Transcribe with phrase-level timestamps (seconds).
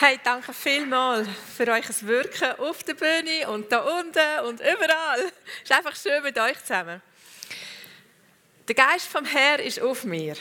[0.00, 5.20] Hey, danke vielmals für euch Wirken auf der Bühne und da unten und überall.
[5.62, 7.00] Es ist einfach schön mit euch zusammen.
[8.66, 10.34] Der Geist vom Herrn ist auf mir.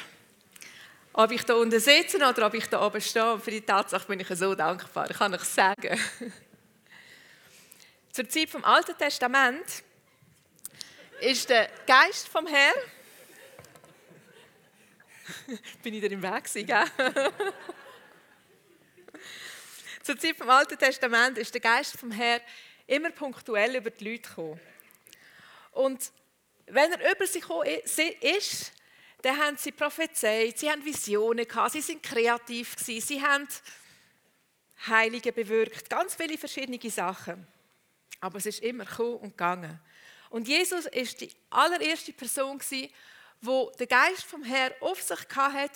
[1.14, 4.20] Ob ich da unten sitze oder ob ich da oben stehe, für die Tatsache bin
[4.20, 5.12] ich so dankbar.
[5.12, 6.00] Ich kann euch sagen.
[8.12, 9.84] Zur Zeit vom Alten Testament
[11.22, 12.74] ist der Geist vom Herrn.
[15.84, 16.68] bin ich da im Weg gewesen,
[20.04, 22.42] Zur Zeit vom Alten Testament ist der Geist vom Herrn
[22.88, 24.60] immer punktuell über die Leute gekommen.
[25.72, 26.12] Und
[26.66, 27.70] wenn er über sie gekommen
[28.20, 28.74] ist,
[29.22, 33.48] dann haben sie prophezeit, sie haben Visionen gehabt, sie sind kreativ gewesen, sie haben
[34.86, 37.48] Heilige bewirkt, ganz viele verschiedene Sachen.
[38.20, 39.80] Aber es ist immer gekommen und gegangen.
[40.30, 42.90] Und Jesus ist die allererste Person gewesen,
[43.40, 45.72] wo der Geist vom Herrn auf sich hat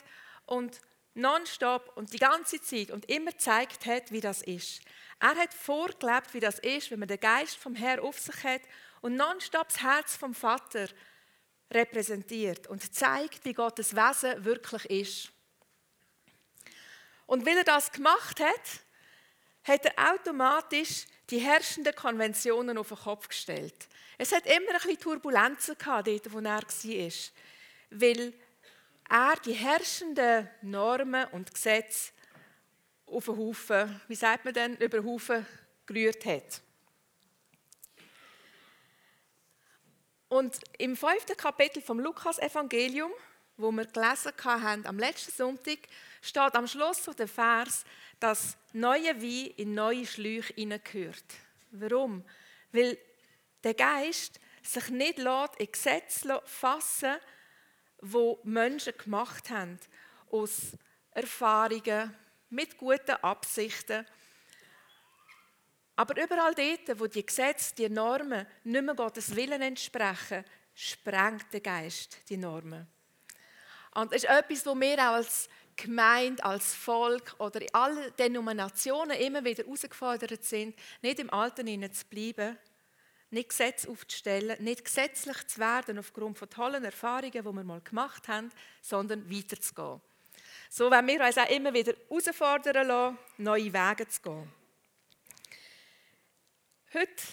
[0.46, 0.82] und
[1.18, 4.82] nonstop und die ganze Zeit und immer gezeigt hat, wie das ist.
[5.20, 8.62] Er hat vorgelebt, wie das ist, wenn man den Geist vom Herrn auf sich hat
[9.02, 10.88] und nonstop das Herz vom Vater
[11.72, 15.32] repräsentiert und zeigt, wie Gottes Wesen wirklich ist.
[17.26, 18.84] Und weil er das gemacht hat,
[19.64, 23.88] hat er automatisch die herrschenden Konventionen auf den Kopf gestellt.
[24.18, 27.12] Es hat immer ein bisschen Turbulenzen gehabt, dort, wo er war,
[27.90, 28.34] weil
[29.10, 32.12] er die herrschenden Normen und Gesetze
[33.06, 35.46] auf den Haufen, wie sagt man denn, über den Haufen
[35.86, 36.62] gerührt hat.
[40.30, 43.12] Und im fünften Kapitel vom Lukas-Evangelium,
[43.56, 45.80] wo wir gelesen haben am letzten Sonntag,
[46.22, 47.86] steht am Schluss der Vers,
[48.20, 51.24] dass neue Wein in neue Schläuche hineingehört.
[51.72, 52.26] Warum?
[52.74, 52.98] Weil
[53.64, 57.22] der Geist sich nicht in Gesetze fassen lässt,
[58.02, 59.80] wo Menschen gemacht haben,
[60.32, 60.74] aus
[61.12, 62.16] Erfahrungen,
[62.50, 64.06] mit guten Absichten.
[65.96, 71.62] Aber überall dort, wo die Gesetze, die Normen nicht mehr Gottes Willen entsprechen, sprengt der
[71.62, 72.88] Geist die Normen.
[73.96, 79.18] Und das ist etwas, wo wir auch als Gemeinde, als Volk oder in allen Denominationen
[79.18, 82.58] immer wieder herausgefordert sind, nicht im Alten zu bleiben,
[83.30, 88.28] nicht Gesetze aufzustellen, nicht gesetzlich zu werden aufgrund von tollen Erfahrungen, die wir mal gemacht
[88.28, 88.52] haben,
[88.82, 90.02] sondern weiterzugehen.
[90.70, 94.52] So wenn wir uns auch immer wieder herausfordern lassen, neue Wege zu gehen.
[96.94, 97.24] Heute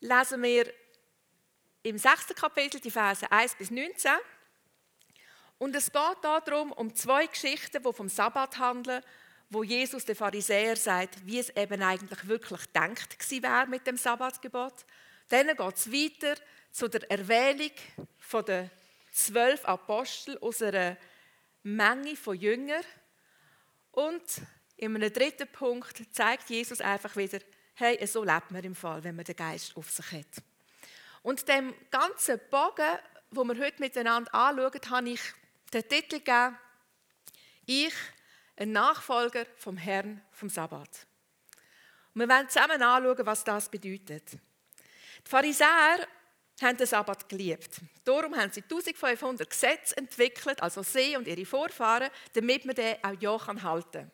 [0.00, 0.72] lesen wir
[1.82, 4.12] im sechsten Kapitel die Verse 1 bis 19.
[5.58, 9.02] Und es geht darum, um zwei Geschichten, die vom Sabbat handeln,
[9.50, 14.86] wo Jesus den Pharisäer sagt, wie es eben eigentlich wirklich denkt war mit dem Sabbatgebot
[15.30, 16.34] dann geht es weiter
[16.70, 17.72] zu der Erwählung
[18.46, 18.70] der
[19.12, 20.96] zwölf Apostel aus einer
[21.62, 22.84] Menge von Jüngern.
[23.92, 24.22] Und
[24.76, 27.40] in einem dritten Punkt zeigt Jesus einfach wieder,
[27.74, 30.42] hey, so lebt man im Fall, wenn man den Geist auf sich hat.
[31.22, 32.98] Und dem ganzen Bogen,
[33.30, 35.20] wo wir heute miteinander anschauen, habe ich
[35.72, 36.58] den Titel gegeben,
[37.66, 37.94] ich,
[38.56, 41.06] ein Nachfolger vom Herrn vom Sabbat.
[42.14, 44.38] Und wir werden zusammen anschauen, was das bedeutet.
[45.26, 46.06] Die Pharisäer
[46.60, 47.80] haben den Sabbat geliebt.
[48.04, 53.20] Darum haben sie 1500 Gesetze entwickelt, also sie und ihre Vorfahren, damit man den auch
[53.20, 54.10] ja halten kann.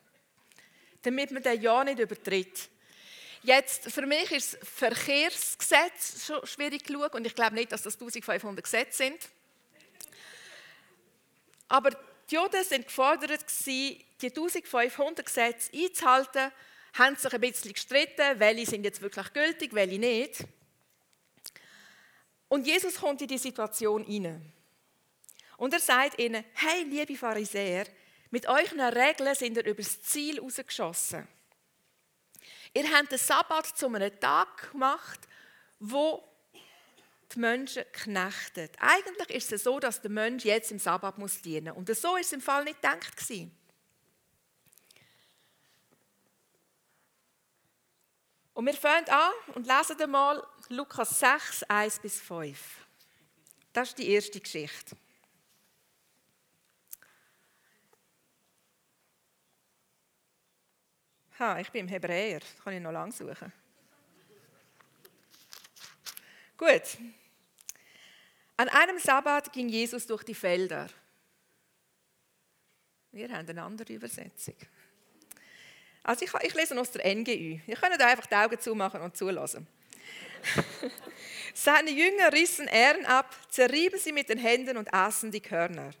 [1.01, 2.69] Damit man den ja nicht übertritt.
[3.43, 7.93] Jetzt, für mich ist das Verkehrsgesetz schon schwierig genug und ich glaube nicht, dass das
[7.93, 9.29] 1500 Gesetze sind.
[11.67, 11.91] Aber
[12.29, 16.51] die Juden sind gefordert, die 1500 Gesetze einzuhalten,
[16.93, 20.45] haben sich ein bisschen gestritten, welche sind jetzt wirklich gültig, welche nicht.
[22.49, 24.53] Und Jesus kommt in die Situation hinein.
[25.57, 27.87] Und er sagt ihnen, hey, liebe Pharisäer,
[28.29, 31.27] mit euren Regeln sind ihr übers Ziel rausgeschossen.
[32.73, 35.19] Ihr habt den Sabbat zu einem Tag gemacht,
[35.79, 36.23] wo
[37.33, 38.75] die Menschen knechtet.
[38.79, 41.89] Eigentlich ist es so, dass der Mensch jetzt im Sabbat muss dienen muss.
[41.89, 43.13] Und so ist es im Fall nicht gedacht.
[48.53, 52.59] Und wir fangen an und lesen einmal Lukas 6, 1 bis 5.
[53.71, 54.97] Das ist die erste Geschichte.
[61.39, 63.53] Ha, ich bin im Hebräer, das kann ich noch lang suchen.
[66.57, 66.97] Gut.
[68.57, 70.87] An einem Sabbat ging Jesus durch die Felder.
[73.11, 74.55] Wir haben eine andere Übersetzung.
[76.01, 77.59] Also ich, ich lese aus der NGÜ.
[77.67, 79.67] Ihr könnt einfach die Augen zumachen und zulassen.
[81.53, 85.91] Seine Jünger rissen Ähren ab, zerrieben sie mit den Händen und aßen die Körner.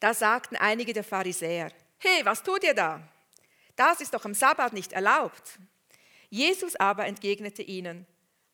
[0.00, 3.00] Da sagten einige der Pharisäer, hey, was tut ihr da?
[3.76, 5.58] Das ist doch am Sabbat nicht erlaubt.
[6.30, 8.06] Jesus aber entgegnete ihnen,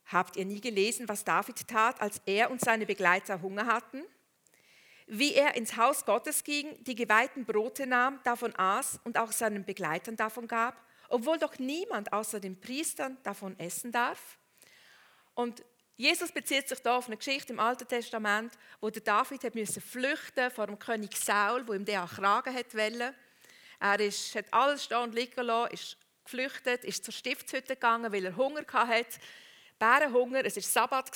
[0.07, 4.03] habt ihr nie gelesen, was David tat, als er und seine Begleiter Hunger hatten?
[5.07, 9.65] Wie er ins Haus Gottes ging, die geweihten Brote nahm, davon aß und auch seinen
[9.65, 10.77] Begleitern davon gab,
[11.09, 14.39] obwohl doch niemand außer den Priestern davon essen darf?
[15.41, 15.65] Und
[15.97, 19.81] Jesus bezieht sich da auf eine Geschichte im Alten Testament, wo der David hat müssen
[19.81, 23.15] flüchten vor dem König Saul, wo ihm der Kragen hat wollte.
[23.81, 28.27] Er ist, hat alles stehen und liegen lassen, ist geflüchtet, ist zur Stiftshütte gegangen, weil
[28.27, 29.19] er Hunger hatte.
[29.79, 31.11] Bärenhunger, es war Sabbat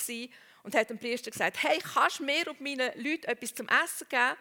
[0.63, 4.09] und hat dem Priester gesagt, hey, kannst du mir und meinen Leuten etwas zum Essen
[4.09, 4.37] geben?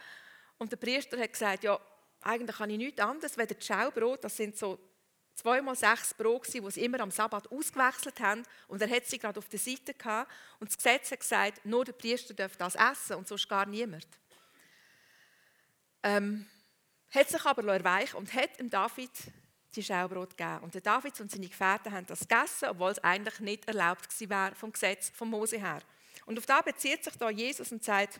[0.60, 1.78] Und der Priester hat gesagt, ja,
[2.22, 4.80] eigentlich kann ich nichts anderes, das Schaubrot, das sind so
[5.36, 8.44] zweimal sechs Brot, die sie immer am Sabbat ausgewechselt haben.
[8.68, 10.32] Und er hat sie gerade auf der Seite gehabt.
[10.60, 14.08] Und das Gesetz hat gesagt, nur der Priester darf das essen und sonst gar niemand.
[16.04, 16.48] Ähm,
[17.12, 19.12] hat sich aber erweicht und hat dem David
[19.76, 20.60] die Schaubrot gegeben.
[20.60, 24.56] Und der David und seine Gefährten haben das gegessen, obwohl es eigentlich nicht erlaubt war
[24.56, 25.82] vom Gesetz von Mose her.
[26.26, 28.20] Und auf da bezieht sich da Jesus und sagt,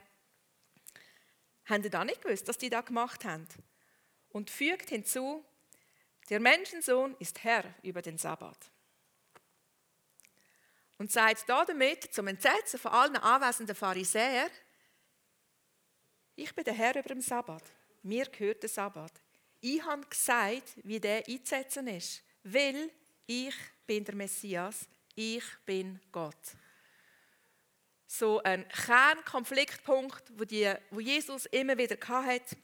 [1.66, 3.48] haben ihr da nicht gewusst, was die da gemacht haben?
[4.30, 5.46] Und fügt hinzu,
[6.30, 8.58] der Menschensohn ist Herr über den Sabbat.
[10.98, 14.50] Und sagt damit zum Entsetzen von allen anwesenden Pharisäern,
[16.36, 17.64] ich bin der Herr über den Sabbat.
[18.04, 19.12] Mir gehört der Sabbat.
[19.62, 22.92] Ich habe gesagt, wie der einzusetzen ist, weil
[23.26, 23.56] ich
[23.86, 26.36] bin der Messias, ich bin Gott.
[28.08, 32.56] So ein Kernkonfliktpunkt, wo, die, wo Jesus immer wieder hatte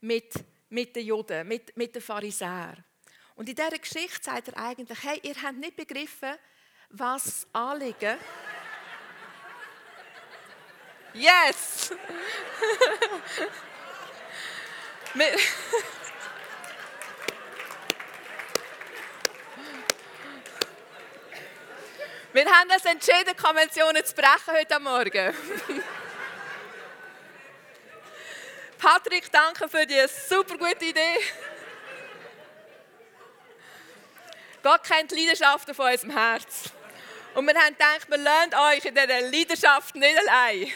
[0.00, 0.34] mit
[0.68, 2.84] mit den Juden, mit, mit den Pharisäern.
[3.34, 6.34] Und in dieser Geschichte sagt er eigentlich, hey, ihr habt nicht begriffen,
[6.90, 8.18] was Anliegen.
[11.14, 11.90] Yes!
[22.32, 25.34] wir, haben uns entschieden, Konventionen zu brechen heute Morgen.
[28.78, 31.16] Patrick, danke für die super gute Idee.
[34.62, 36.70] Gott kennt die Leidenschaften von unserem Herz.
[37.34, 40.72] Und wir haben gedacht, wir lernen euch in dieser Leidenschaft nicht allein.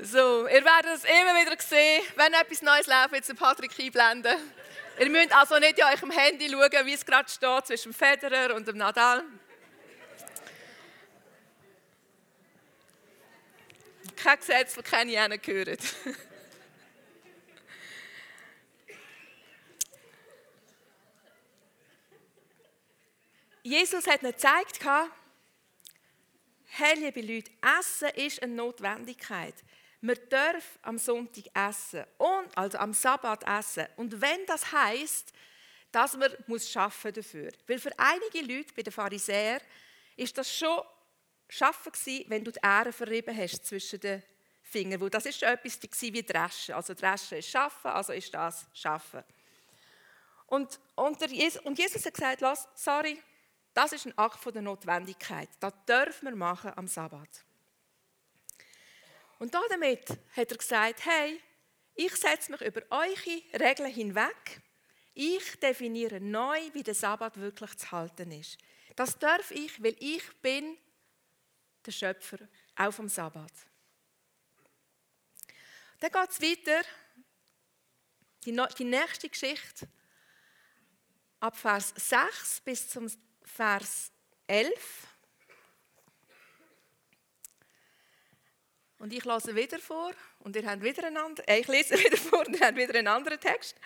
[0.00, 4.36] So, ihr werdet es immer wieder sehen, wenn etwas Neues läuft, jetzt den Patrick einblenden.
[4.98, 8.66] Ihr müsst also nicht in eurem Handy schauen, wie es gerade steht zwischen Federer und
[8.66, 9.24] dem Nadal.
[14.28, 15.80] Kein Gesetz, das keine gehört.
[23.62, 24.80] Jesus hat ihnen gezeigt,
[26.66, 29.54] hey, liebe Leute, Essen ist eine Notwendigkeit.
[30.02, 33.86] Man darf am Sonntag essen, und, also am Sabbat essen.
[33.96, 35.32] Und wenn das heißt,
[35.90, 37.50] dass man muss schaffen dafür.
[37.66, 39.62] Weil für einige Leute bei den Pharisäern
[40.16, 40.82] ist das schon
[41.48, 44.22] Schaffen war, wenn du die Ähren verrieben hast zwischen den
[44.62, 45.10] Fingern.
[45.10, 46.74] Das ist etwas wie Dreschen.
[46.74, 49.24] Also Dreschen ist Schaffen, also ist das Schaffen.
[50.46, 53.20] Und, und, Jesus, und Jesus hat gesagt, Lass, sorry,
[53.74, 55.48] das ist ein Akt von der Notwendigkeit.
[55.60, 57.44] Das dürfen wir machen am Sabbat.
[59.38, 61.40] Und damit hat er gesagt, hey,
[61.94, 64.60] ich setze mich über eure Regeln hinweg.
[65.14, 68.58] Ich definiere neu, wie der Sabbat wirklich zu halten ist.
[68.96, 70.76] Das darf ich, weil ich bin
[71.88, 72.38] der Schöpfer,
[72.76, 73.52] auch vom Sabbat.
[76.00, 76.82] Dann geht es weiter,
[78.44, 79.88] die, die nächste Geschichte,
[81.40, 83.10] ab Vers 6 bis zum
[83.42, 84.12] Vers
[84.46, 85.06] 11.
[88.98, 92.46] Und ich lese wieder vor und ihr habt wieder einen äh, ich lese wieder vor
[92.46, 93.76] und ihr habt wieder einen anderen Text.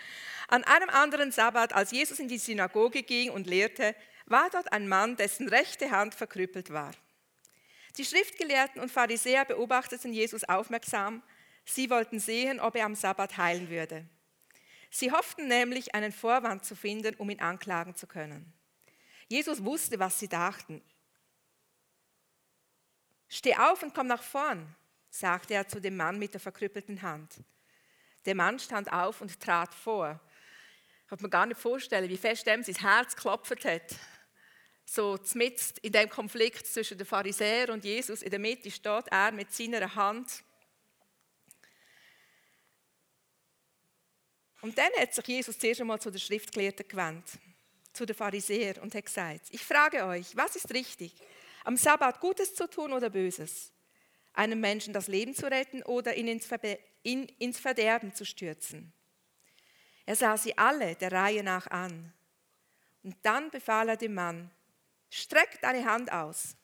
[0.49, 3.95] An einem anderen Sabbat, als Jesus in die Synagoge ging und lehrte,
[4.27, 6.93] war dort ein Mann, dessen rechte Hand verkrüppelt war.
[7.99, 11.23] Die Schriftgelehrten und Pharisäer beobachteten Jesus aufmerksam.
[11.65, 14.07] Sie wollten sehen, ob er am Sabbat heilen würde.
[14.91, 18.53] Sie hofften nämlich, einen Vorwand zu finden, um ihn anklagen zu können.
[19.29, 20.83] Jesus wusste, was sie dachten.
[23.29, 24.75] Steh auf und komm nach vorn,
[25.11, 27.37] sagte er zu dem Mann mit der verkrüppelten Hand.
[28.27, 30.21] Der Mann stand auf und trat vor.
[31.03, 33.97] Ich kann mir gar nicht vorstellen, wie fest ihm sein Herz geklopft hat
[34.95, 39.33] so zmitzt in dem Konflikt zwischen den Pharisäern und Jesus, in der Mitte steht er
[39.33, 40.45] mit seiner Hand.
[44.61, 47.27] Und dann hat sich Jesus zuerst einmal zu den Schriftgelehrten gewandt,
[47.95, 51.15] zu den Pharisäern und hat gesagt, ich frage euch, was ist richtig?
[51.65, 53.73] Am Sabbat Gutes zu tun oder Böses?
[54.35, 58.93] Einem Menschen das Leben zu retten oder ihn ins, Verderben zu stürzen?
[60.05, 62.13] Er sah sie alle der Reihe nach an.
[63.03, 64.51] Und dann befahl er dem Mann,
[65.13, 66.57] streck deine Hand aus.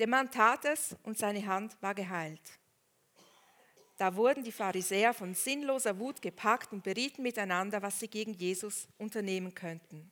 [0.00, 2.58] Der Mann tat es und seine Hand war geheilt.
[3.96, 8.88] Da wurden die Pharisäer von sinnloser Wut gepackt und berieten miteinander, was sie gegen Jesus
[8.98, 10.10] unternehmen könnten.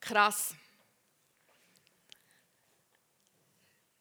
[0.00, 0.54] Krass.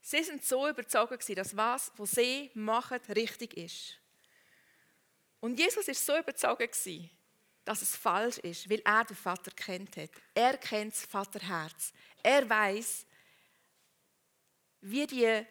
[0.01, 3.97] Sie sind so überzeugt, dass was, was sie machen, richtig ist.
[5.41, 6.75] Und Jesus ist so überzeugt,
[7.63, 10.09] dass es falsch ist, weil er den Vater kennt hat.
[10.33, 11.93] Er kennt das Vaterherz.
[12.23, 13.05] Er weiß,
[14.81, 15.45] wie die,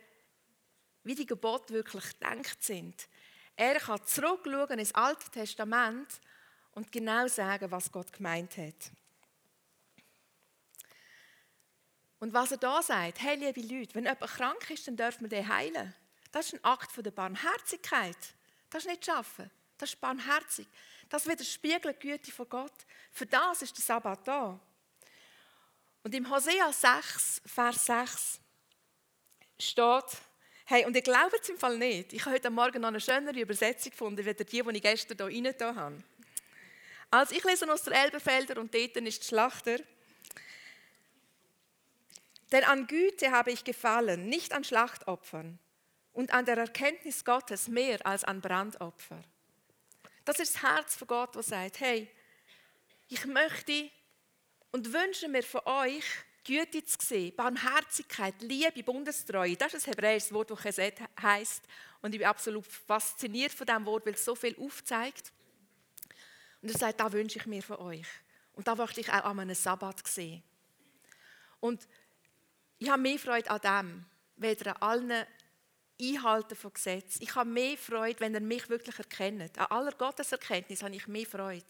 [1.05, 3.09] wie die Gebote wirklich gedacht sind.
[3.57, 6.21] Er kann zurückschauen ins Alte Testament
[6.73, 8.91] und genau sagen, was Gott gemeint hat.
[12.19, 15.29] Und was er da sagt, hey liebe Leute, wenn jemand krank ist, dann dürfen wir
[15.29, 15.95] den heilen.
[16.33, 18.17] Das ist ein Akt der Barmherzigkeit.
[18.69, 19.51] Das ist nicht schaffen.
[19.79, 20.67] Das ist barmherzig.
[21.11, 22.73] Das widerspiegelt die Güte von Gott.
[23.11, 24.59] Für das ist der Sabbat da.
[26.05, 28.41] Und im Hosea 6, Vers 6
[29.59, 30.19] steht,
[30.67, 32.13] hey, und ich glaube es im Fall nicht.
[32.13, 35.45] Ich habe heute Morgen noch eine schönere Übersetzung gefunden, als die, die ich gestern hier
[35.53, 36.03] rein habe.
[37.11, 39.79] Also ich lese aus der Elbenfelder und dort ist Schlachter.
[42.53, 45.59] Denn an Güte habe ich gefallen, nicht an Schlachtopfern
[46.13, 49.23] und an der Erkenntnis Gottes mehr als an Brandopfer.
[50.25, 52.09] Das ist das Herz von Gott, das sagt, hey,
[53.09, 53.91] ich möchte
[54.71, 56.05] und wünsche mir von euch,
[56.45, 59.57] Güte zu sehen, Barmherzigkeit, Liebe, Bundestreue.
[59.57, 61.63] Das ist ein hebräisches Wort, das Chesed heisst.
[62.03, 65.33] Und ich bin absolut fasziniert von diesem Wort, weil es so viel aufzeigt.
[66.63, 68.07] Und er sagt, da wünsche ich mir von euch.
[68.55, 70.43] Und da möchte ich auch an einem Sabbat sehen.
[71.61, 71.87] Und
[72.79, 74.05] ich habe mehr Freude an dem,
[74.37, 75.27] weder an allen
[76.01, 77.23] Einhalten von Gesetzen.
[77.23, 79.59] Ich habe mehr Freude, wenn ihr mich wirklich erkennt.
[79.59, 81.65] An aller Gotteserkenntnis habe ich mehr Freude.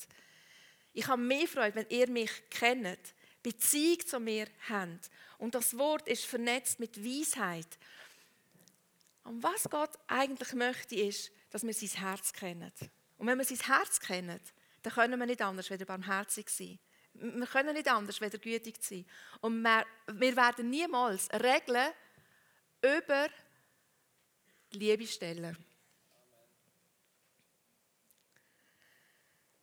[0.93, 5.11] Ich habe mehr Freude, wenn ihr mich kennt, Beziehung zu mir habt.
[5.39, 7.79] Und das Wort ist vernetzt mit Weisheit.
[9.25, 12.73] Und was Gott eigentlich möchte, ist, dass wir sein Herz kennen.
[13.19, 14.41] Und wenn wir sein Herz kennen,
[14.83, 16.79] dann können wir nicht anders als barmherzig sein.
[17.15, 19.05] Wir können nicht anders als gütig sein.
[19.41, 21.91] Und wir, wir werden niemals Regeln
[22.83, 23.29] über
[24.73, 25.57] Liebe stellen.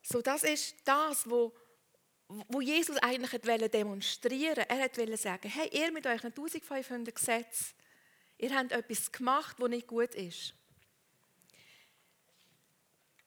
[0.01, 1.53] So, das ist das, wo,
[2.27, 4.69] wo Jesus eigentlich demonstrieren wollte.
[4.69, 7.73] Er wollte sagen, hey, ihr mit euch 1500 Gesetzen,
[8.37, 10.53] ihr habt etwas gemacht, das nicht gut ist.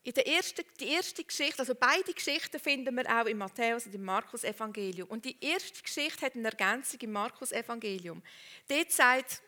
[0.02, 3.94] In der ersten, die erste Geschichte, also beide Geschichten finden wir auch im Matthäus und
[3.94, 5.06] im Markus Evangelium.
[5.10, 8.22] Und die erste Geschichte hat eine Ergänzung im Markus Evangelium.
[8.66, 9.42] Dort sagt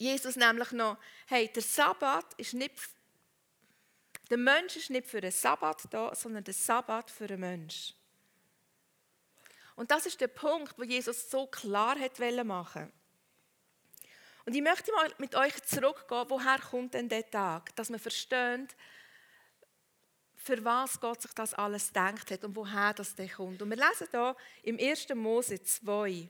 [0.00, 2.74] Jesus nämlich noch, hey, der Sabbat ist nicht,
[4.30, 7.94] der Mensch ist nicht für den Sabbat da, sondern der Sabbat für den Mensch.
[9.76, 12.90] Und das ist der Punkt, wo Jesus so klar hat machen
[14.46, 18.74] Und ich möchte mal mit euch zurückgehen, woher kommt denn der Tag, dass man versteht,
[20.34, 23.60] für was Gott sich das alles denkt hat und woher das denn kommt.
[23.60, 25.08] Und wir lesen hier im 1.
[25.14, 26.26] Mose 2,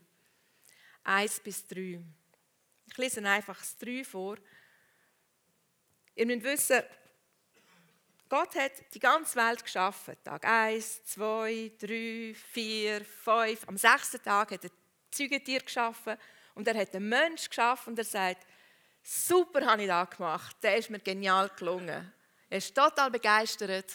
[1.04, 2.02] 1 bis 3.
[2.90, 4.36] Ich lese einfach das 3 vor.
[6.14, 6.82] Ihr müsst wissen,
[8.28, 10.16] Gott hat die ganze Welt geschaffen.
[10.22, 13.68] Tag 1, 2, 3, 4, 5.
[13.68, 14.70] Am sechsten Tag hat er
[15.10, 16.16] Zeugetier geschaffen
[16.54, 18.46] und er hat einen Mensch geschaffen und er sagt,
[19.02, 22.12] super habe ich das gemacht, der ist mir genial gelungen.
[22.48, 23.94] Er ist total begeistert,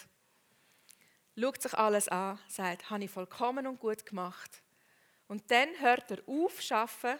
[1.38, 4.62] schaut sich alles an, sagt, habe ich vollkommen und gut gemacht.
[5.28, 7.20] Und dann hört er auf, arbeiten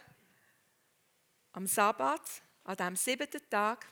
[1.55, 2.21] am Sabbat,
[2.65, 3.85] an dem siebten Tag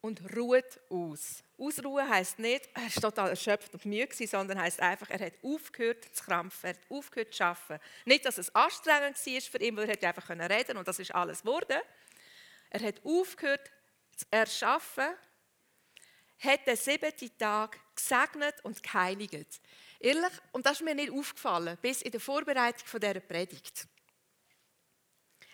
[0.00, 1.44] und ruht aus.
[1.58, 6.04] Ausruhen heißt nicht, er ist total erschöpft und müde, sondern heißt einfach, er hat aufgehört
[6.12, 7.84] zu krampfen, er hat aufgehört zu arbeiten.
[8.06, 11.14] Nicht, dass es anstrengend war für ihn, weil er einfach reden konnte und das ist
[11.14, 11.80] alles geworden.
[12.70, 13.70] Er hat aufgehört
[14.16, 15.08] zu erschaffen,
[16.38, 19.60] hat den siebten Tag gesegnet und geheiligt.
[20.00, 23.86] Ehrlich, und das ist mir nicht aufgefallen, bis in der Vorbereitung dieser Predigt.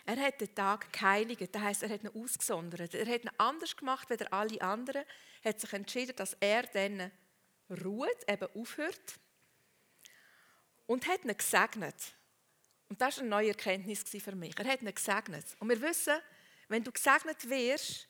[0.09, 2.95] Er hat den Tag geheiligt, das heisst, er hat ihn ausgesondert.
[2.95, 5.03] Er hat ihn anders gemacht als alle anderen,
[5.43, 7.11] Er hat sich entschieden, dass er dann
[7.69, 9.19] ruht, eben aufhört
[10.87, 12.15] und hat ihn gesegnet.
[12.87, 14.57] Und das war eine neue Erkenntnis für mich.
[14.57, 15.45] Er hat ihn gesegnet.
[15.59, 16.15] Und wir wissen,
[16.69, 18.07] wenn du gesegnet wirst,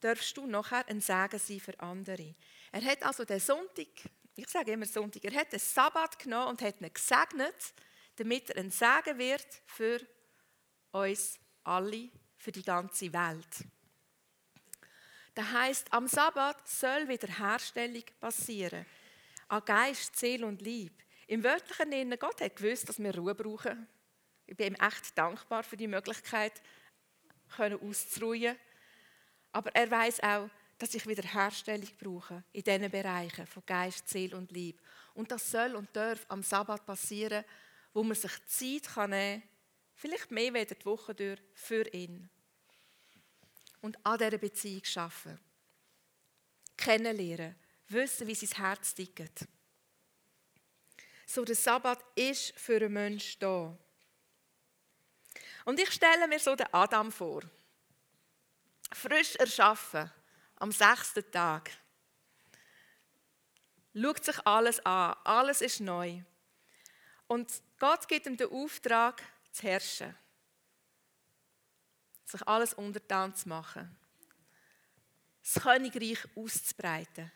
[0.00, 2.34] darfst du nachher ein Segen sein für andere.
[2.70, 3.88] Er hat also den Sonntag,
[4.36, 7.72] ich sage immer Sonntag, er hat den Sabbat genommen und hat ihn gesegnet,
[8.16, 10.06] damit er ein Segen wird für
[10.94, 13.64] uns alle, für die ganze Welt.
[15.34, 18.84] Das heißt, am Sabbat soll Wiederherstellung passieren.
[19.48, 20.92] An Geist, Seele und Lieb.
[21.26, 23.88] Im wörtlichen Sinne, Gott hat gewusst, dass wir Ruhe brauchen.
[24.46, 26.52] Ich bin ihm echt dankbar für die Möglichkeit,
[27.58, 28.56] auszuruhen.
[29.52, 34.52] Aber er weiß auch, dass ich Wiederherstellung brauche in diesen Bereichen von Geist, Seele und
[34.52, 34.82] Lieb.
[35.14, 37.44] Und das soll und darf am Sabbat passieren,
[37.92, 39.42] wo man sich Zeit nehmen kann,
[39.94, 42.28] vielleicht mehr wieder die Woche durch, für ihn.
[43.80, 45.40] Und an dieser Beziehung arbeiten.
[46.76, 47.54] Kennenlernen,
[47.88, 49.46] wissen, wie sein Herz tickt.
[51.26, 53.78] So, der Sabbat ist für einen Menschen da.
[55.64, 57.42] Und ich stelle mir so den Adam vor.
[58.92, 60.10] Frisch erschaffen,
[60.56, 61.70] am sechsten Tag.
[63.94, 66.22] Schaut sich alles an, alles ist neu.
[67.26, 69.22] Und Gott gibt ihm den Auftrag,
[69.54, 70.14] zu herrschen.
[72.26, 73.96] Sich alles untertan zu machen.
[75.42, 77.30] Das Königreich auszubreiten.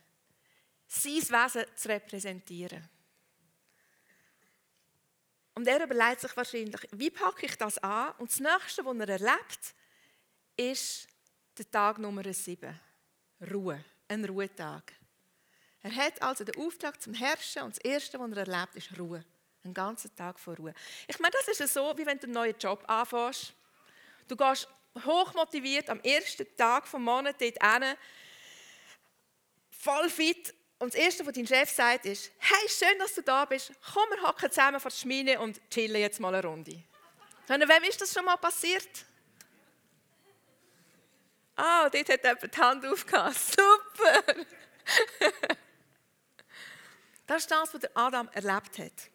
[0.88, 2.88] Sein Wesen zu repräsentieren.
[5.54, 8.14] Und er überlegt sich wahrscheinlich, wie packe ich das an?
[8.18, 9.75] Und das Nächste, was er erlebt,
[10.56, 11.08] ist
[11.56, 12.78] der Tag Nummer 7.
[13.52, 14.92] Ruhe, ein Ruhetag.
[15.82, 19.25] Er hat also den Auftrag zum Herrschen und das Erste, was er erlebt, ist Ruhe.
[19.68, 20.75] Ein ganzen Tag von Ruhe.
[21.06, 23.52] Ich meine, das ist so, wie wenn du einen neuen Job anfängst.
[24.26, 24.68] Du gehst
[25.04, 27.96] hochmotiviert am ersten Tag vom Monat dort hin,
[29.70, 33.44] voll fit und das Erste, was dein Chef sagt, ist, hey, schön, dass du da
[33.44, 33.72] bist.
[33.92, 36.82] Komm, wir hocken zusammen vor der Schmine und chillen jetzt mal eine Runde.
[37.46, 39.04] wem ist das schon mal passiert?
[41.56, 43.34] Ah, oh, dort hat jemand die Hand aufgehört.
[43.37, 44.22] Super!
[47.26, 49.10] das ist das, was Adam erlebt hat.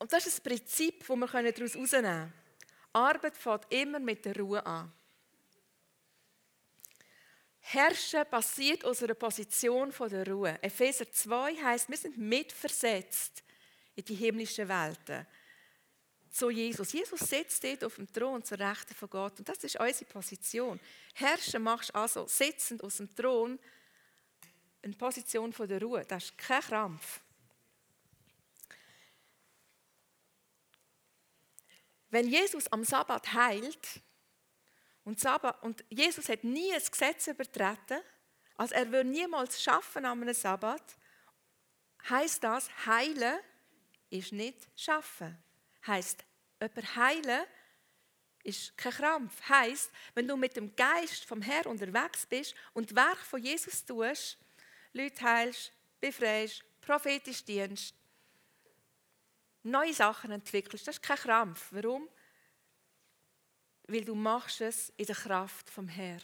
[0.00, 2.32] Und das ist das Prinzip, das wir daraus herausnehmen können.
[2.92, 4.90] Arbeit fängt immer mit der Ruhe an.
[7.60, 10.58] Herrschen passiert aus einer Position der Ruhe.
[10.62, 13.44] Epheser 2 heißt, wir sind mitversetzt
[13.94, 15.26] in die himmlischen Welten.
[16.30, 16.92] Zu Jesus.
[16.92, 19.38] Jesus sitzt dort auf dem Thron zur Rechten von Gott.
[19.38, 20.80] Und das ist unsere Position.
[21.12, 23.58] Herrschen machst also sitzend aus dem Thron
[24.82, 26.06] eine Position der Ruhe.
[26.06, 27.20] Das ist kein Krampf.
[32.10, 34.00] Wenn Jesus am Sabbat heilt,
[35.04, 38.00] und, Sabbat, und Jesus hat nie ein Gesetz übertreten,
[38.56, 40.82] also er will niemals schaffen an einem Sabbat,
[42.08, 43.38] heißt das, heilen
[44.10, 45.36] ist nicht schaffen.
[45.86, 46.24] Heißt,
[46.60, 47.46] jemand heilen
[48.42, 49.48] ist kein Krampf.
[49.48, 54.38] Heißt, wenn du mit dem Geist vom Herrn unterwegs bist und Werk von Jesus tust,
[54.92, 57.94] Leute heilst, befreist, prophetisch dienst,
[59.62, 61.68] neue Sachen entwickelst, das ist kein Krampf.
[61.70, 62.08] Warum?
[63.90, 66.22] weil du machst es in der Kraft vom Herrn.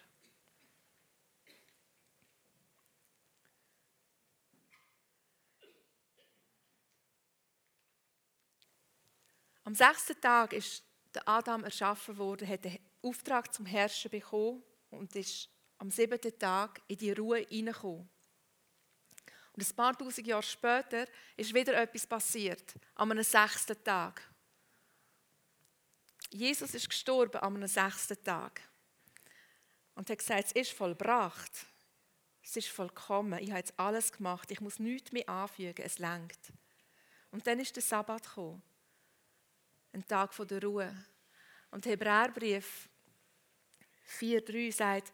[9.64, 15.16] Am sechsten Tag ist der Adam erschaffen worden, hat den Auftrag zum Herrschen bekommen und
[15.16, 18.08] ist am siebten Tag in die Ruhe hineingekommen.
[19.56, 24.22] Und ein paar tausend Jahre später ist wieder etwas passiert, am sechsten Tag.
[26.30, 28.60] Jesus ist gestorben am sechsten Tag
[29.94, 31.66] und hat gesagt, es ist vollbracht.
[32.42, 33.40] Es ist vollkommen.
[33.40, 34.50] Ich habe jetzt alles gemacht.
[34.50, 35.84] Ich muss nichts mehr anfügen.
[35.84, 36.52] Es lenkt.
[37.32, 38.62] Und dann ist der Sabbat gekommen.
[39.92, 40.94] Ein Tag der Ruhe.
[41.70, 42.88] Und der Hebräerbrief
[44.20, 45.12] 4,3 sagt,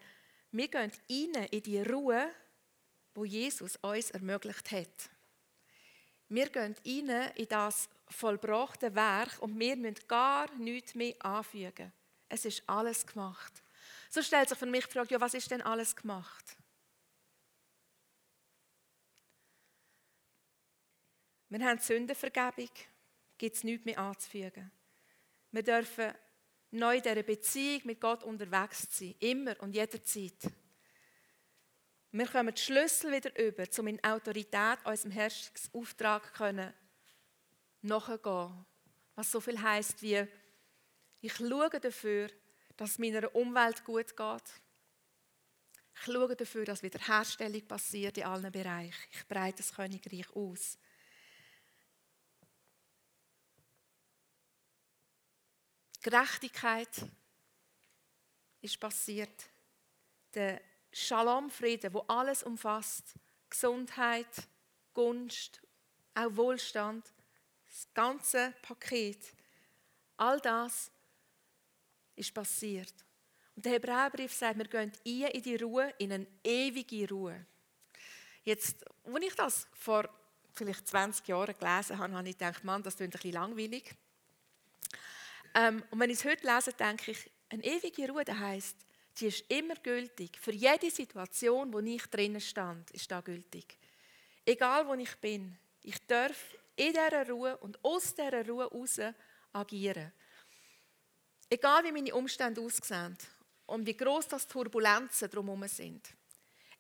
[0.51, 2.31] wir gehen rein in die Ruhe,
[3.15, 5.11] wo Jesus uns ermöglicht hat.
[6.29, 11.93] Wir gehen rein in das vollbrachte Werk und wir müssen gar nichts mehr anfügen.
[12.29, 13.63] Es ist alles gemacht.
[14.09, 16.57] So stellt sich für mich die Frage, ja, was ist denn alles gemacht?
[21.51, 22.71] Wir haben Sündenvergebung,
[23.37, 24.71] gibt es nichts mehr anzufügen.
[25.51, 26.15] Wir dürfen
[26.71, 30.51] neu in dieser Beziehung mit Gott unterwegs sein, immer und jederzeit.
[32.15, 36.75] Wir kommen die Schlüssel wieder über, um in Autorität unserem Herrschungsauftrag können
[37.81, 38.67] nachgehen.
[39.15, 40.27] Was so viel heißt wie,
[41.23, 42.29] ich schaue dafür,
[42.77, 44.43] dass es meiner Umwelt gut geht.
[45.95, 49.09] Ich schaue dafür, dass Wiederherstellung passiert in allen Bereichen.
[49.11, 50.79] Ich breite das Königreich aus.
[56.03, 57.07] Gerechtigkeit
[58.61, 59.49] ist passiert.
[60.35, 60.61] Der
[60.93, 63.15] Shalom-Frieden, wo alles umfasst,
[63.49, 64.27] Gesundheit,
[64.93, 65.63] Gunst,
[66.15, 67.11] auch Wohlstand,
[67.67, 69.33] das ganze Paket,
[70.19, 70.91] all das
[72.15, 72.93] ist passiert.
[73.57, 77.47] Und der Hebräerbrief sagt, wir gehen ein in die Ruhe, in eine ewige Ruhe.
[78.45, 80.09] Jetzt, als ich das vor
[80.53, 83.95] vielleicht 20 Jahren gelesen habe, habe ich gedacht, Mann, das klingt ein bisschen langweilig.
[85.55, 88.77] Ähm, und wenn ich es heute lese, denke ich, eine ewige Ruhe, das heisst,
[89.19, 90.39] die ist immer gültig.
[90.39, 93.77] Für jede Situation, wo ich drinnen stand, ist da gültig.
[94.45, 98.99] Egal, wo ich bin, ich darf in dieser Ruhe und aus dieser Ruhe heraus
[99.53, 100.13] agieren.
[101.49, 103.17] Egal, wie meine Umstände aussehen
[103.67, 106.09] und wie groß das Turbulenzen drumherum sind.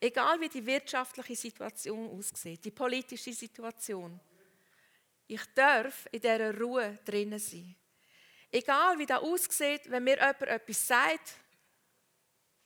[0.01, 4.19] Egal, wie die wirtschaftliche Situation aussieht, die politische Situation.
[5.29, 7.77] Ich darf in dieser Ruhe drinnen sein.
[8.51, 11.35] Egal, wie das aussieht, wenn mir jemand etwas sagt,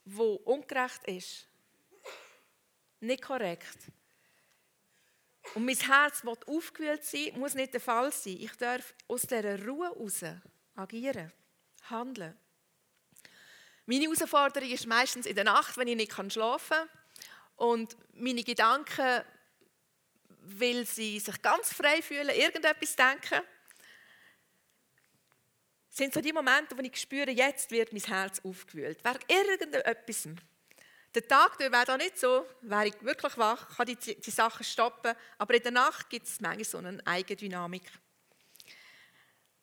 [0.07, 1.49] wo ungerecht ist,
[3.01, 3.77] nicht korrekt.
[5.55, 8.37] Und mein Herz will aufgewühlt sein, muss nicht der Fall sein.
[8.41, 10.23] Ich darf aus dieser Ruhe heraus
[10.75, 11.33] agieren,
[11.91, 12.37] handeln.
[13.85, 16.89] Meine Herausforderung ist meistens in der Nacht, wenn ich nicht schlafen kann.
[17.57, 19.23] Und meine Gedanken,
[20.41, 23.41] weil sie sich ganz frei fühlen, irgendetwas denken,
[25.97, 29.03] sind so die Momente, wo ich spüre, jetzt wird mein Herz aufgewühlt.
[29.03, 30.29] Wegen irgendetwas.
[31.15, 35.15] Der Tag wäre da nicht so, wäre ich wirklich wach, kann die, die Sachen stoppen,
[35.39, 37.91] aber in der Nacht gibt es manchmal so eine Eigendynamik.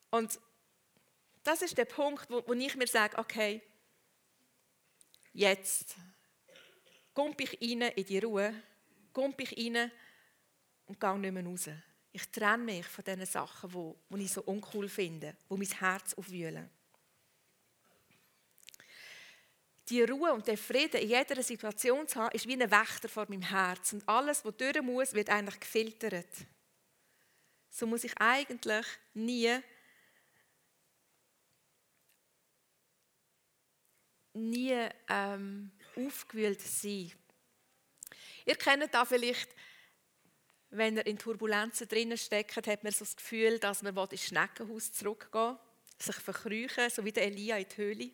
[0.09, 0.39] Und
[1.43, 3.61] das ist der Punkt, wo, wo ich mir sage, okay,
[5.33, 5.95] jetzt
[7.13, 8.55] komme ich rein in die Ruhe,
[9.11, 9.91] komme ich rein
[10.87, 11.69] und gehe nicht mehr raus.
[12.13, 16.13] Ich trenne mich von diesen Sachen, die, die ich so uncool finde, die mein Herz
[16.13, 16.69] aufwühlen.
[19.89, 23.25] Die Ruhe und der Frieden in jeder Situation zu haben, ist wie ein Wächter vor
[23.27, 23.93] meinem Herz.
[23.93, 26.29] Und alles, was durch muss, wird eigentlich gefiltert.
[27.69, 29.59] So muss ich eigentlich nie
[34.33, 37.11] nie ähm, aufgewühlt sein.
[38.45, 39.49] Ihr kennt da vielleicht
[40.75, 44.91] wenn er in Turbulenzen drinnen steckt, hat man so das Gefühl, dass man ins Schneckenhaus
[44.91, 45.57] zurückgehen
[45.99, 48.11] sich verkrüchen, so wie der Elia in die Höhle.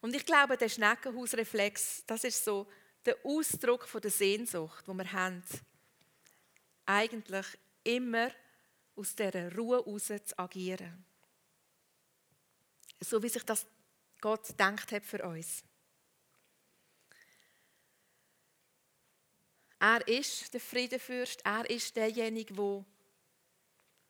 [0.00, 2.66] Und ich glaube, der Schneckenhausreflex, das ist so
[3.04, 5.42] der Ausdruck von der Sehnsucht, wo wir haben,
[6.86, 7.46] eigentlich
[7.84, 8.30] immer
[8.96, 11.04] aus dieser Ruhe heraus zu agieren.
[13.00, 13.66] So wie sich das
[14.20, 15.62] Gott denkt hat für uns.
[19.80, 22.84] Er ist der Friedenfürst, er ist derjenige, der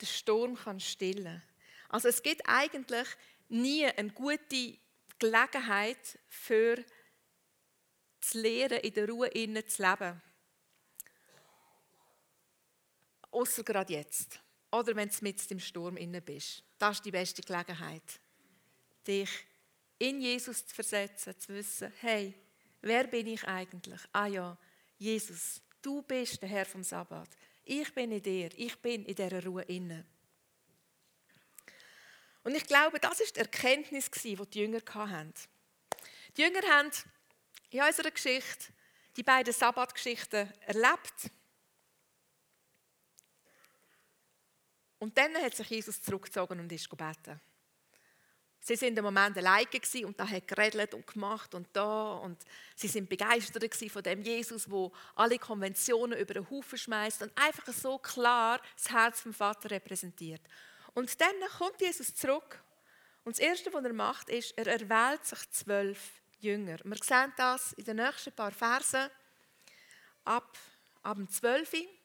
[0.00, 1.42] den Sturm kann stillen kann.
[1.88, 3.06] Also es gibt eigentlich
[3.48, 4.78] nie eine gute
[5.18, 6.85] Gelegenheit für
[8.20, 10.20] zu lernen, in der Ruhe innen zu leben.
[13.30, 14.40] Außer gerade jetzt.
[14.72, 16.64] Oder wenn du mit im Sturm innen bist.
[16.78, 18.20] Das ist die beste Gelegenheit.
[19.06, 19.30] Dich
[19.98, 22.35] in Jesus zu versetzen, zu wissen, hey,
[22.80, 24.00] wer bin ich eigentlich?
[24.12, 24.59] Ah ja,
[25.00, 27.30] Jesus, du bist der Herr vom Sabbat.
[27.64, 30.04] Ich bin in dir, ich bin in dieser Ruhe inne.
[32.42, 35.32] Und ich glaube, das ist die Erkenntnis, die die Jünger hatten.
[36.36, 36.90] Die Jünger haben
[37.70, 38.74] in unserer Geschichte
[39.16, 41.30] die beiden Sabbatgeschichten erlebt.
[44.98, 47.40] Und dann hat sich Jesus zurückgezogen und ist gebeten.
[48.62, 49.66] Sie sind im Moment alleine
[50.04, 52.36] und da hat geredet und gemacht und da und
[52.76, 57.72] sie sind begeistert von dem Jesus, wo alle Konventionen über den Haufen schmeißt und einfach
[57.72, 60.42] so klar das Herz vom Vater repräsentiert.
[60.92, 62.62] Und dann kommt Jesus zurück
[63.24, 66.78] und das Erste, was er macht, ist, er erwählt sich zwölf Jünger.
[66.84, 69.08] Wir sehen das in den nächsten paar Versen
[70.24, 70.56] ab,
[71.02, 71.99] ab dem 12.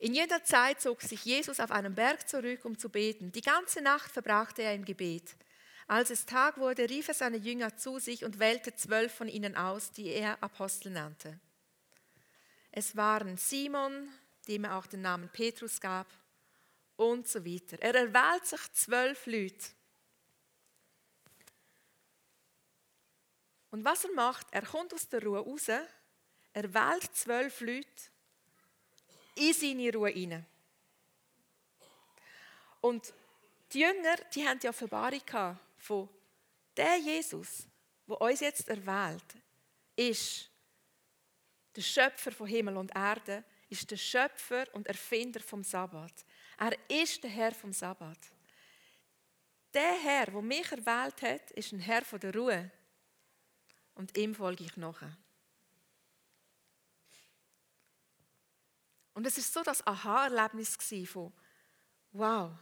[0.00, 3.32] In jeder Zeit zog sich Jesus auf einen Berg zurück, um zu beten.
[3.32, 5.36] Die ganze Nacht verbrachte er im Gebet.
[5.86, 9.56] Als es Tag wurde, rief er seine Jünger zu sich und wählte zwölf von ihnen
[9.56, 11.38] aus, die er Apostel nannte.
[12.72, 14.08] Es waren Simon,
[14.48, 16.06] dem er auch den Namen Petrus gab,
[16.96, 17.76] und so weiter.
[17.80, 19.68] Er erwählt sich zwölf Leute.
[23.70, 28.10] Und was er macht, er kommt aus der Ruhe raus, er wählt zwölf Leute
[29.40, 30.46] in seine Ruhe hinein.
[32.80, 33.12] Und
[33.72, 36.08] die Jünger, die haben die Offenbarung von
[36.76, 37.66] der Jesus,
[38.06, 39.34] der uns jetzt erwählt,
[39.96, 40.50] ist
[41.76, 46.12] der Schöpfer von Himmel und Erde, ist der Schöpfer und Erfinder vom Sabbat.
[46.58, 48.18] Er ist der Herr vom Sabbat.
[49.72, 52.70] Der Herr, der mich erwählt hat, ist ein Herr von der Ruhe.
[53.94, 55.16] Und ihm folge ich nachher.
[59.14, 61.32] Und es ist so das Aha-Erlebnis von,
[62.12, 62.52] wow,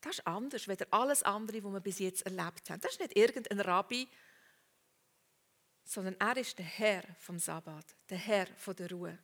[0.00, 2.80] Das ist anders als alles andere, was wir bis jetzt erlebt haben.
[2.80, 4.08] Das ist nicht irgendein Rabbi,
[5.84, 9.18] sondern er ist der Herr vom Sabbat, der Herr von der Ruhe.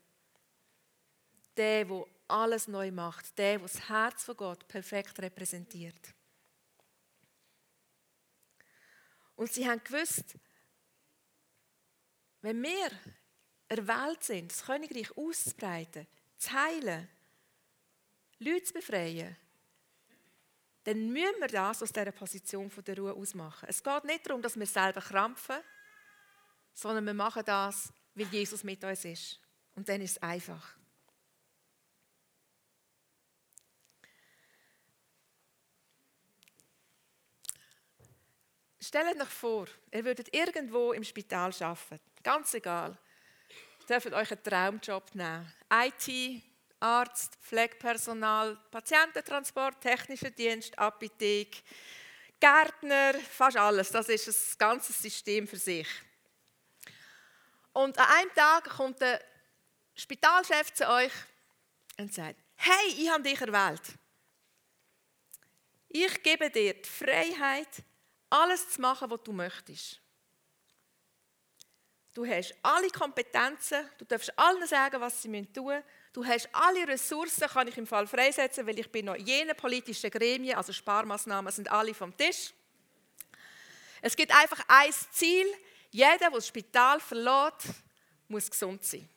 [1.56, 6.14] Der, der alles neu macht, der, der das Herz von Gott perfekt repräsentiert.
[9.34, 10.36] Und sie haben gewusst,
[12.40, 12.90] wenn wir
[13.68, 16.06] erwählt sind, das Königreich auszubreiten,
[16.38, 17.08] zu heilen,
[18.38, 19.36] Leute zu befreien,
[20.84, 23.68] dann müssen wir das aus dieser Position von der Ruhe ausmachen.
[23.68, 25.58] Es geht nicht darum, dass wir selber krampfen,
[26.72, 29.40] sondern wir machen das, weil Jesus mit uns ist.
[29.74, 30.76] Und dann ist es einfach.
[38.80, 42.00] Stellt euch vor, ihr würdet irgendwo im Spital arbeiten.
[42.22, 42.96] Ganz egal.
[43.88, 45.52] Dürft euch einen Traumjob nehmen.
[45.72, 46.42] IT,
[46.80, 51.62] Arzt, Pflegepersonal, Patiententransport, technischer Dienst, Apotheke,
[52.38, 53.90] Gärtner, fast alles.
[53.90, 55.88] Das ist ein ganzes System für sich.
[57.72, 59.20] Und an einem Tag kommt der
[59.94, 61.12] Spitalchef zu euch
[61.98, 63.82] und sagt, hey, ich habe dich erwählt.
[65.88, 67.82] Ich gebe dir die Freiheit,
[68.30, 70.00] alles zu machen, was du möchtest.
[72.18, 75.84] Du hast alle Kompetenzen, du darfst allen sagen, was sie tun müssen.
[76.12, 80.10] Du hast alle Ressourcen, kann ich im Fall freisetzen, weil ich bin noch jene politischen
[80.10, 82.52] Gremien, also Sparmaßnahmen sind alle vom Tisch.
[84.02, 85.46] Es gibt einfach ein Ziel,
[85.92, 87.68] jeder, der das Spital verlässt,
[88.26, 89.08] muss gesund sein.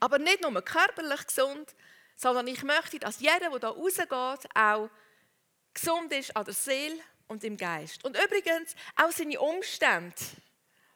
[0.00, 1.74] Aber nicht nur körperlich gesund,
[2.16, 4.88] sondern ich möchte, dass jeder, der da rausgeht, auch
[5.74, 8.02] gesund ist an der Seele und im Geist.
[8.06, 10.14] Und übrigens auch seine Umstände,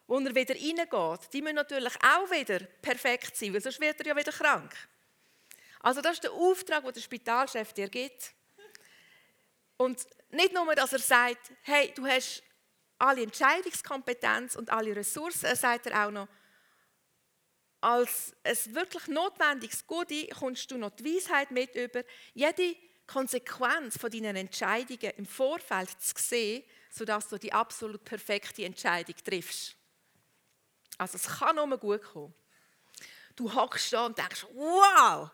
[0.07, 4.07] wo er wieder reingeht, die müssen natürlich auch wieder perfekt sein, weil sonst wird er
[4.07, 4.73] ja wieder krank.
[5.81, 8.33] Also das ist der Auftrag, den der Spitalchef dir gibt.
[9.77, 12.41] Und nicht nur, dass er sagt, hey, du hast
[12.97, 16.27] alle Entscheidungskompetenz und alle Ressourcen, er sagt er auch noch,
[17.79, 24.09] als es wirklich notwendiges Gute kommst du noch die Weisheit mit über, jede Konsequenz von
[24.09, 29.76] deinen Entscheidungen im Vorfeld zu sehen, sodass du die absolut perfekte Entscheidung triffst.
[30.97, 32.33] Also es kann nur gut kommen.
[33.35, 35.29] Du hockst da und denkst, wow,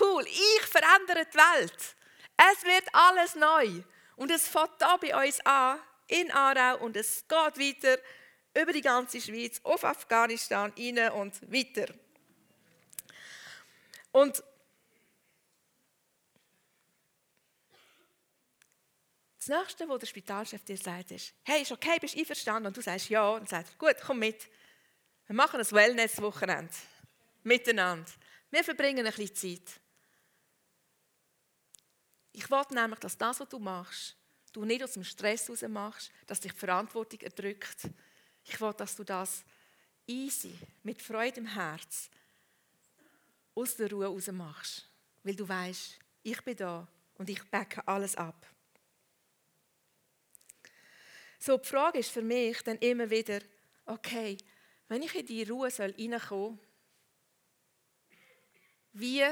[0.00, 1.96] cool, ich verändere die Welt.
[2.36, 3.82] Es wird alles neu.
[4.16, 7.98] Und es fängt da bei uns an, in Aarau und es geht weiter
[8.54, 11.92] über die ganze Schweiz, auf Afghanistan, rein und weiter.
[14.12, 14.42] Und
[19.38, 22.68] das Nächste, was der Spitalchef dir sagt, ist, hey, ist okay, bist du einverstanden?
[22.68, 24.48] Und du sagst ja und sagst, gut, komm mit.
[25.26, 26.72] Wir machen ein Wellness-Wochenende
[27.42, 28.10] miteinander.
[28.50, 29.80] Wir verbringen ein bisschen Zeit.
[32.32, 34.16] Ich will nämlich, dass das, was du machst,
[34.52, 37.88] du nicht aus dem Stress heraus machst, dass dich die Verantwortung erdrückt.
[38.44, 39.44] Ich will, dass du das
[40.06, 42.08] easy, mit Freude im Herz,
[43.54, 44.88] aus der Ruhe heraus machst.
[45.24, 48.46] Weil du weißt, ich bin da und ich backe alles ab.
[51.38, 53.40] So, die Frage ist für mich dann immer wieder,
[53.86, 54.36] okay,
[54.88, 55.94] wenn ich in die Ruhe soll,
[58.92, 59.24] wie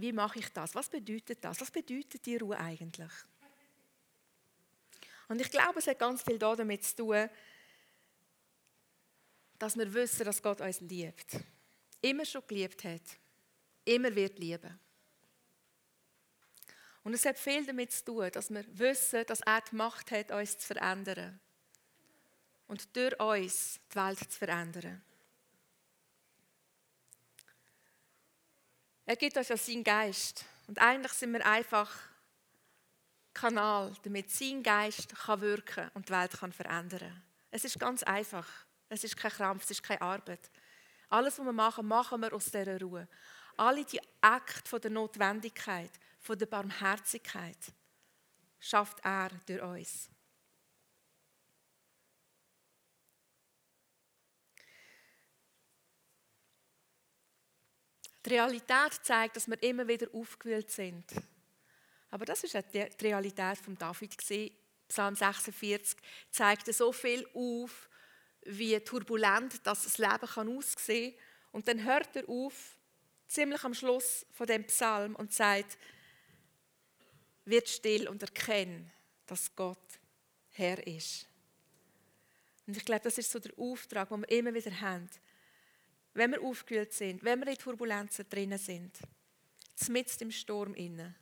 [0.00, 0.74] wie mache ich das?
[0.74, 1.60] Was bedeutet das?
[1.60, 3.12] Was bedeutet die Ruhe eigentlich?
[5.28, 7.28] Und ich glaube, es hat ganz viel damit zu tun,
[9.58, 11.36] dass wir wissen, dass Gott uns liebt.
[12.00, 13.02] Immer schon geliebt hat.
[13.84, 14.80] Immer wird lieben.
[17.02, 20.32] Und es hat viel damit zu tun, dass wir wissen, dass er die Macht hat,
[20.32, 21.38] uns zu verändern.
[22.70, 25.02] Und durch uns die Welt zu verändern.
[29.06, 30.44] Er gibt uns ja seinen Geist.
[30.68, 31.92] Und eigentlich sind wir einfach
[33.34, 38.46] Kanal, damit sein Geist kann wirken und die Welt kann verändern Es ist ganz einfach.
[38.88, 40.48] Es ist kein Krampf, es ist keine Arbeit.
[41.08, 43.08] Alles, was wir machen, machen wir aus dieser Ruhe.
[43.56, 47.58] Alle die Akte der Notwendigkeit, von der Barmherzigkeit
[48.60, 50.08] schafft er durch uns.
[58.24, 61.04] Die Realität zeigt, dass wir immer wieder aufgewühlt sind.
[62.10, 64.16] Aber das ist die Realität von David
[64.88, 65.96] Psalm 46
[66.30, 67.88] zeigt so viel auf,
[68.42, 71.20] wie turbulent das Leben kann aussehen kann.
[71.52, 72.76] Und dann hört er auf,
[73.28, 75.78] ziemlich am Schluss von dem Psalm und sagt:
[77.44, 78.90] Wird still und erkenn,
[79.26, 79.78] dass Gott
[80.50, 81.26] Herr ist.
[82.66, 85.08] Und ich glaube, das ist so der Auftrag, den wir immer wieder haben
[86.14, 88.98] wenn wir aufgewühlt sind, wenn wir in Turbulenzen drinnen sind,
[89.88, 91.14] mitten im Sturm inne,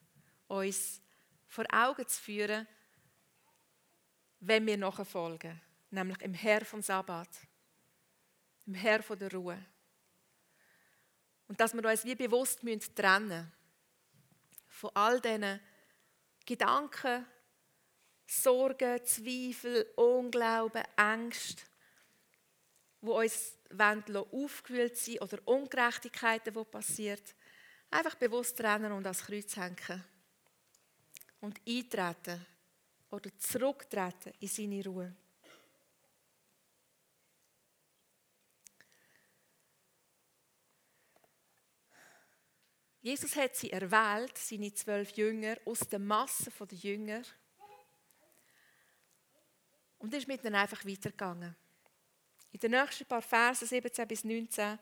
[0.48, 1.00] uns
[1.46, 2.66] vor Augen zu führen,
[4.40, 7.28] wenn wir nachfolgen, nämlich im Herr vom Sabbat,
[8.66, 9.64] im Herr von der Ruhe.
[11.48, 13.50] Und dass wir uns wie bewusst müssen trennen
[14.68, 15.60] von all diesen
[16.44, 17.26] Gedanken,
[18.26, 21.62] Sorgen, Zweifel, Unglauben, Ängste,
[23.00, 23.57] wo uns
[24.32, 27.22] aufgewühlt sind oder Ungerechtigkeiten, die passieren,
[27.90, 30.04] einfach bewusst trennen und ans Kreuz hängen.
[31.40, 32.44] Und eintreten
[33.10, 35.14] oder zurücktreten in seine Ruhe.
[43.00, 47.22] Jesus hat sie erwählt, seine zwölf Jünger, aus der Masse der Jünger.
[49.98, 51.56] Und ist mit ihnen einfach weitergegangen.
[52.52, 54.78] In den nächsten paar Versen, 17 bis 19,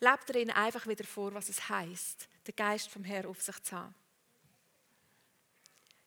[0.00, 3.62] lebt er ihnen einfach wieder vor, was es heißt, den Geist vom Herrn auf sich
[3.62, 3.94] zu haben.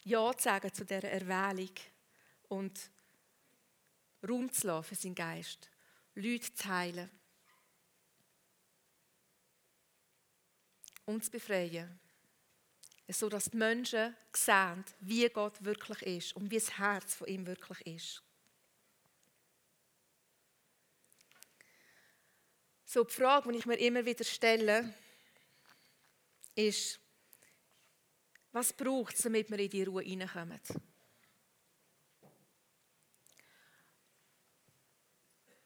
[0.03, 1.73] Ja zu sagen zu dieser Erwählung
[2.47, 2.89] und
[4.27, 5.69] Raum zu lassen für seinen Geist,
[6.15, 7.09] Leute zu heilen
[11.05, 11.99] und zu befreien.
[13.07, 17.47] So dass die Menschen sehen, wie Gott wirklich ist und wie das Herz von ihm
[17.47, 18.23] wirklich ist.
[22.91, 24.91] So die Frage, die ich mir immer wieder stelle,
[26.55, 26.99] ist,
[28.51, 30.59] was braucht es, damit wir in die Ruhe hineinkommen?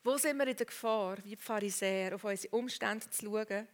[0.03, 3.69] Wo sind wir in der Gefahr, wie die Pharisäer, auf unsere Umstände zu schauen?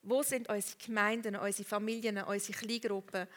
[0.00, 3.28] Wo sind unsere Gemeinden, unsere Familien, unsere Kleingruppen,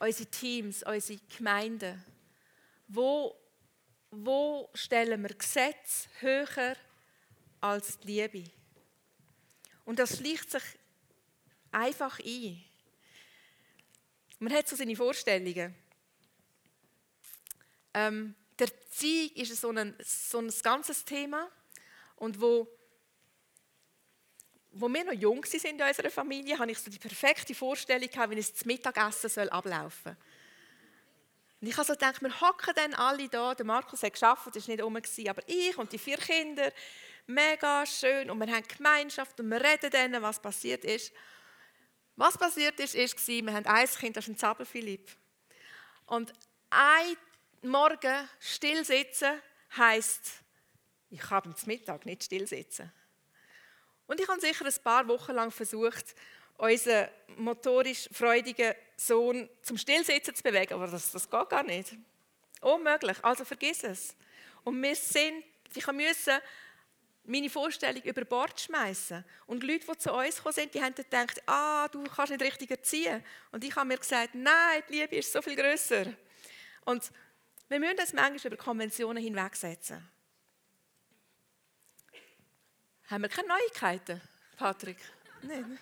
[0.00, 2.04] unsere Teams, unsere Gemeinden?
[2.88, 3.40] Wo,
[4.12, 6.76] wo stellen wir Gesetze höher
[7.60, 8.50] als die Liebe?
[9.86, 10.62] Und das schlicht sich
[11.72, 12.62] einfach ein.
[14.38, 15.74] Man hat so seine Vorstellungen.
[17.94, 21.50] Ähm, der Erziehung ist so ein, so ein ganzes Thema.
[22.16, 22.68] Und wo,
[24.72, 28.38] wo wir noch jung waren in unserer Familie, hatte ich so die perfekte Vorstellung, wie
[28.38, 30.16] es zum Mittagessen ablaufen soll.
[31.62, 33.54] Und ich habe so wir hocken dann alle da.
[33.54, 34.96] Der Markus hat geschafft, das war nicht rum,
[35.28, 36.72] aber ich und die vier Kinder,
[37.28, 38.28] mega schön.
[38.32, 41.12] Und wir haben Gemeinschaft und wir reden dann, was passiert ist.
[42.16, 45.08] Was passiert ist, ist, wir haben ein Kind, das ist ein Zabel Philipp.
[46.06, 46.32] Und
[46.68, 47.16] ein
[47.62, 49.40] Morgen still sitzen
[49.76, 50.42] heisst,
[51.10, 52.92] ich habe am Mittag nicht still sitzen.
[54.08, 56.16] Und ich habe sicher ein paar Wochen lang versucht,
[56.56, 58.74] unseren motorisch freudigen
[59.06, 61.94] Sohn zum Stillsitzen zu bewegen, aber das, das geht gar nicht.
[62.60, 64.14] Unmöglich, also vergiss es.
[64.64, 66.40] Und wir sind, ich musste
[67.24, 69.24] meine Vorstellung über Bord schmeißen.
[69.46, 72.70] Und Leute, die zu uns gekommen sind, die haben gedacht, ah, du kannst nicht richtig
[72.70, 73.24] erziehen.
[73.50, 76.06] Und ich habe mir gesagt, nein, die Liebe ist so viel größer.
[76.84, 77.10] Und
[77.68, 80.08] wir müssen das manchmal über Konventionen hinwegsetzen.
[83.08, 84.20] Haben wir keine Neuigkeiten,
[84.56, 84.98] Patrick?
[85.42, 85.78] Nein.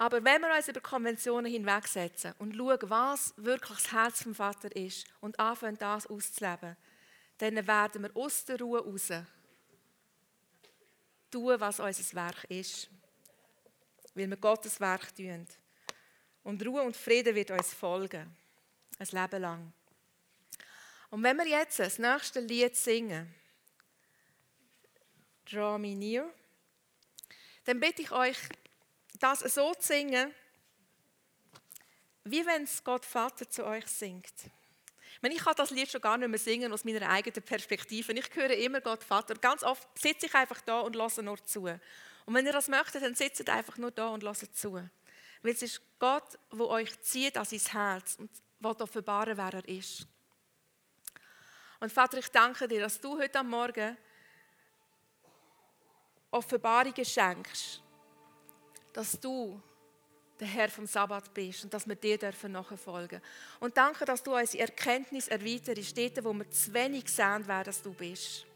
[0.00, 4.74] Aber wenn wir uns über Konventionen hinwegsetzen und schauen, was wirklich das Herz vom Vater
[4.74, 6.74] ist und anfangen, das auszuleben,
[7.36, 9.08] dann werden wir aus der Ruhe raus
[11.30, 12.88] tun, was unser Werk ist.
[14.14, 15.46] Weil wir Gottes Werk tun.
[16.44, 18.34] Und Ruhe und Frieden wird uns folgen.
[18.98, 19.72] Ein Leben lang.
[21.10, 23.34] Und wenn wir jetzt das nächste Lied singen,
[25.44, 26.30] Draw Me Near,
[27.64, 28.38] dann bitte ich euch,
[29.20, 30.34] das so zu singen,
[32.24, 34.34] wie wenn es Gott Vater zu euch singt.
[35.22, 38.12] Ich, kann das Lied schon gar nicht mehr singen aus meiner eigenen Perspektive.
[38.12, 39.34] Ich höre immer Gott Vater.
[39.34, 41.64] Ganz oft sitze ich einfach da und lasse nur zu.
[41.64, 44.74] Und wenn ihr das möchtet, dann sitzt einfach nur da und lasst zu.
[45.42, 48.30] Weil es ist Gott, der euch zieht an sein Herz und
[48.60, 50.06] will offenbaren, wer er ist.
[51.80, 53.96] Und Vater, ich danke dir, dass du heute am Morgen
[56.30, 57.82] Offenbarungen schenkst
[58.92, 59.60] dass du
[60.40, 63.20] der Herr vom Sabbat bist und dass wir dir dürfen nachfolgen.
[63.60, 67.82] Und danke, dass du unsere Erkenntnis erweiterst, dort, wo wir zu wenig sehen, wer dass
[67.82, 68.46] du bist.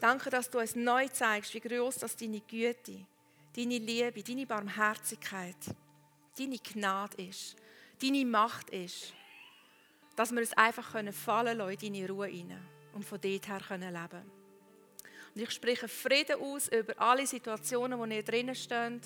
[0.00, 3.06] Danke, dass du uns neu zeigst, wie groß das deine Güte,
[3.56, 5.56] deine Liebe, deine Barmherzigkeit,
[6.36, 7.56] deine Gnade ist,
[8.02, 9.14] deine Macht ist.
[10.16, 14.08] Dass wir es einfach fallen lassen in deine Ruhe hinein und von dort her leben
[14.08, 14.30] können.
[15.34, 19.02] Und ich spreche Frieden aus über alle Situationen, wo ihr drinnen steht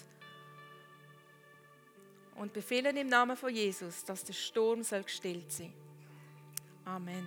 [2.38, 5.72] und befehlen im Namen von Jesus, dass der Sturm soll gestillt sein.
[6.84, 7.26] Amen.